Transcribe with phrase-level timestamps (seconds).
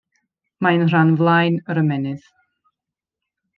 [0.67, 2.27] Mae yn rhan flaen yr ymennydd.